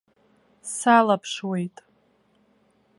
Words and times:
Салаԥшуеит. 0.75 1.75